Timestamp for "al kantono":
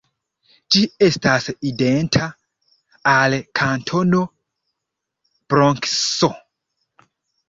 3.11-4.21